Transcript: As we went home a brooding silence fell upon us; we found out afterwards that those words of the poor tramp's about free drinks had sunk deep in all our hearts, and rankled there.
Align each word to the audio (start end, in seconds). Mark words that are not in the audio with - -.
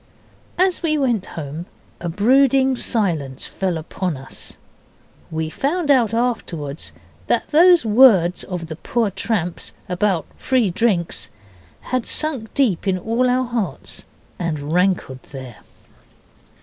As 0.57 0.81
we 0.81 0.97
went 0.97 1.27
home 1.37 1.67
a 1.99 2.09
brooding 2.09 2.75
silence 2.75 3.45
fell 3.45 3.77
upon 3.77 4.17
us; 4.17 4.53
we 5.29 5.47
found 5.47 5.91
out 5.91 6.11
afterwards 6.11 6.91
that 7.27 7.51
those 7.51 7.85
words 7.85 8.43
of 8.45 8.65
the 8.65 8.75
poor 8.77 9.11
tramp's 9.11 9.73
about 9.87 10.25
free 10.33 10.71
drinks 10.71 11.29
had 11.93 12.07
sunk 12.07 12.51
deep 12.55 12.87
in 12.87 12.97
all 12.97 13.29
our 13.29 13.45
hearts, 13.45 14.01
and 14.39 14.73
rankled 14.73 15.21
there. 15.31 15.57